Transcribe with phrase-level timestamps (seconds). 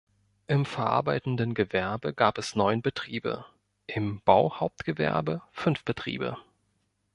[0.47, 3.45] Im verarbeitenden Gewerbe gab es neun Betriebe,
[3.85, 6.37] im Bauhauptgewerbe fünf Betriebe.